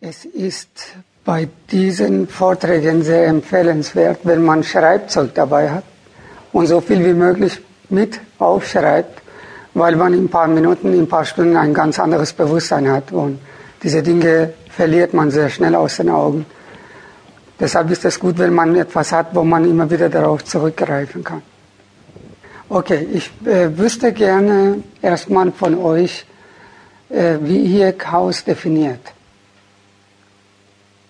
[0.00, 0.68] Es ist
[1.24, 5.82] bei diesen Vorträgen sehr empfehlenswert, wenn man Schreibzeug dabei hat
[6.52, 9.20] und so viel wie möglich mit aufschreibt,
[9.74, 13.10] weil man in ein paar Minuten, in ein paar Stunden ein ganz anderes Bewusstsein hat
[13.10, 13.40] und
[13.82, 16.46] diese Dinge verliert man sehr schnell aus den Augen.
[17.58, 21.42] Deshalb ist es gut, wenn man etwas hat, wo man immer wieder darauf zurückgreifen kann.
[22.68, 26.24] Okay, ich äh, wüsste gerne erstmal von euch,
[27.08, 29.00] äh, wie ihr Chaos definiert.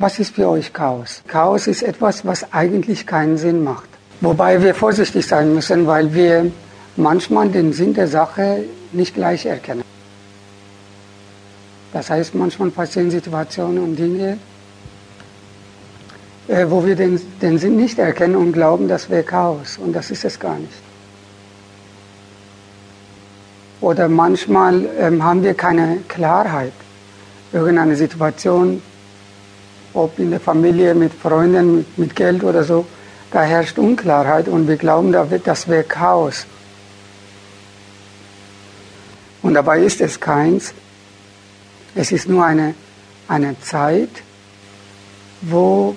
[0.00, 1.22] Was ist für euch Chaos?
[1.28, 3.90] Chaos ist etwas, was eigentlich keinen Sinn macht.
[4.22, 6.50] Wobei wir vorsichtig sein müssen, weil wir
[6.96, 9.82] manchmal den Sinn der Sache nicht gleich erkennen.
[11.92, 14.38] Das heißt, manchmal passieren Situationen und Dinge,
[16.48, 19.76] äh, wo wir den, den Sinn nicht erkennen und glauben, das wäre Chaos.
[19.76, 20.82] Und das ist es gar nicht.
[23.82, 26.72] Oder manchmal ähm, haben wir keine Klarheit.
[27.52, 28.80] Irgendeine Situation
[29.94, 32.86] ob in der Familie, mit Freunden, mit, mit Geld oder so,
[33.30, 36.46] da herrscht Unklarheit und wir glauben, das wäre Chaos.
[39.42, 40.74] Und dabei ist es keins.
[41.94, 42.74] Es ist nur eine,
[43.28, 44.10] eine Zeit,
[45.40, 45.96] wo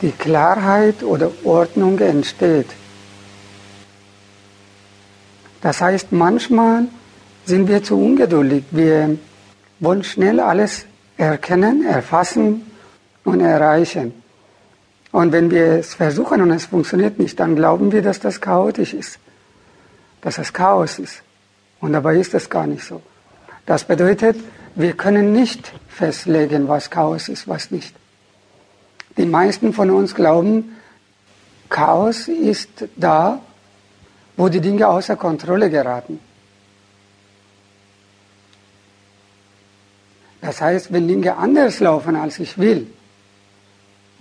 [0.00, 2.68] die Klarheit oder Ordnung entsteht.
[5.60, 6.84] Das heißt, manchmal
[7.46, 8.64] sind wir zu ungeduldig.
[8.70, 9.16] Wir
[9.80, 10.84] wollen schnell alles
[11.16, 12.70] erkennen, erfassen
[13.24, 14.12] und erreichen.
[15.12, 18.94] Und wenn wir es versuchen und es funktioniert nicht, dann glauben wir, dass das chaotisch
[18.94, 19.18] ist,
[20.20, 21.22] dass es Chaos ist.
[21.80, 23.00] Und dabei ist es gar nicht so.
[23.66, 24.36] Das bedeutet,
[24.74, 27.94] wir können nicht festlegen, was Chaos ist, was nicht.
[29.16, 30.76] Die meisten von uns glauben,
[31.68, 33.40] Chaos ist da,
[34.36, 36.18] wo die Dinge außer Kontrolle geraten.
[40.44, 42.86] Das heißt, wenn Dinge anders laufen, als ich will,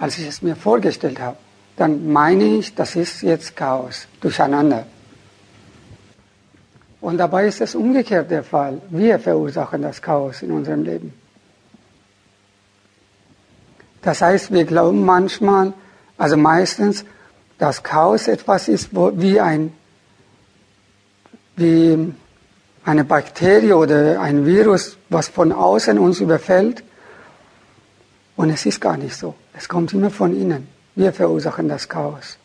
[0.00, 1.36] als ich es mir vorgestellt habe,
[1.76, 4.84] dann meine ich, das ist jetzt Chaos, Durcheinander.
[7.00, 8.82] Und dabei ist es umgekehrt der Fall.
[8.90, 11.12] Wir verursachen das Chaos in unserem Leben.
[14.02, 15.72] Das heißt, wir glauben manchmal,
[16.16, 17.04] also meistens,
[17.58, 19.72] dass Chaos etwas ist wie ein,
[21.54, 22.12] wie
[22.88, 26.82] eine Bakterie oder ein Virus, was von außen uns überfällt.
[28.34, 29.34] Und es ist gar nicht so.
[29.52, 30.66] Es kommt immer von innen.
[30.94, 32.38] Wir verursachen das Chaos.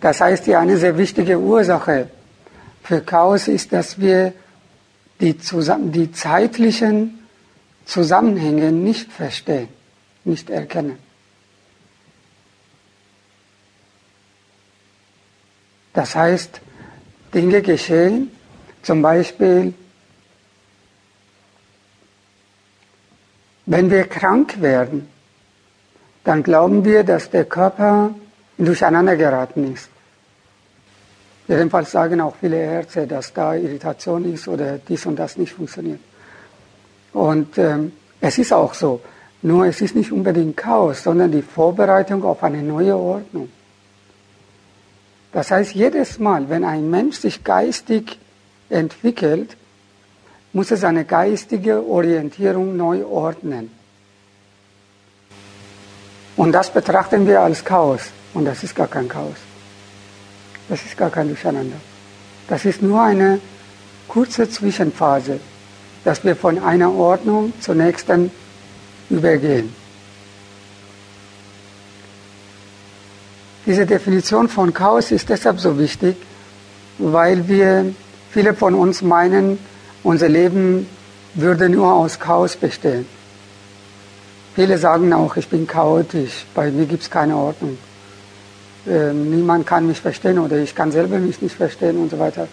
[0.00, 2.08] Das heißt, die eine sehr wichtige Ursache
[2.82, 4.32] für Chaos ist, dass wir
[5.20, 7.18] die, die zeitlichen
[7.84, 9.68] Zusammenhänge nicht verstehen,
[10.24, 11.05] nicht erkennen.
[15.96, 16.60] Das heißt,
[17.32, 18.30] Dinge geschehen,
[18.82, 19.72] zum Beispiel,
[23.64, 25.08] wenn wir krank werden,
[26.22, 28.14] dann glauben wir, dass der Körper
[28.58, 29.88] durcheinander geraten ist.
[31.48, 36.00] Jedenfalls sagen auch viele Ärzte, dass da Irritation ist oder dies und das nicht funktioniert.
[37.14, 39.00] Und ähm, es ist auch so.
[39.40, 43.48] Nur es ist nicht unbedingt Chaos, sondern die Vorbereitung auf eine neue Ordnung.
[45.36, 48.18] Das heißt, jedes Mal, wenn ein Mensch sich geistig
[48.70, 49.54] entwickelt,
[50.54, 53.70] muss er seine geistige Orientierung neu ordnen.
[56.38, 58.00] Und das betrachten wir als Chaos.
[58.32, 59.36] Und das ist gar kein Chaos.
[60.70, 61.76] Das ist gar kein Durcheinander.
[62.48, 63.38] Das ist nur eine
[64.08, 65.38] kurze Zwischenphase,
[66.02, 68.30] dass wir von einer Ordnung zur nächsten
[69.10, 69.85] übergehen.
[73.66, 76.16] Diese Definition von Chaos ist deshalb so wichtig,
[76.98, 77.92] weil wir,
[78.30, 79.58] viele von uns meinen,
[80.04, 80.86] unser Leben
[81.34, 83.06] würde nur aus Chaos bestehen.
[84.54, 87.76] Viele sagen auch, ich bin chaotisch, bei mir gibt es keine Ordnung.
[88.88, 92.46] Ähm, niemand kann mich verstehen oder ich kann selber mich nicht verstehen und so weiter.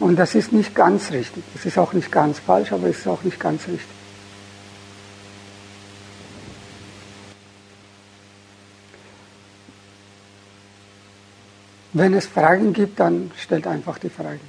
[0.00, 1.44] Und das ist nicht ganz richtig.
[1.54, 4.03] Es ist auch nicht ganz falsch, aber es ist auch nicht ganz richtig.
[11.94, 14.40] Wenn es Fragen gibt, dann stellt einfach die Fragen.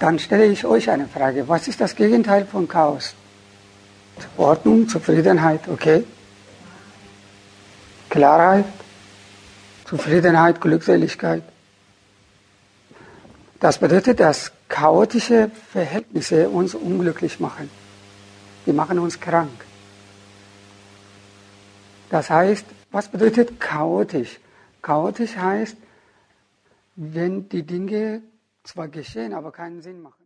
[0.00, 1.48] Dann stelle ich euch eine Frage.
[1.48, 3.14] Was ist das Gegenteil von Chaos?
[4.36, 6.04] Ordnung, Zufriedenheit, okay.
[8.10, 8.64] Klarheit,
[9.84, 11.44] Zufriedenheit, Glückseligkeit.
[13.60, 17.70] Das bedeutet, dass chaotische Verhältnisse uns unglücklich machen.
[18.66, 19.64] Die machen uns krank.
[22.10, 24.40] Das heißt, was bedeutet chaotisch?
[24.86, 25.76] Chaotisch heißt,
[26.94, 28.22] wenn die Dinge
[28.62, 30.14] zwar geschehen, aber keinen Sinn machen.